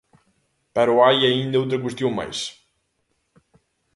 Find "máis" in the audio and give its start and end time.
2.19-2.39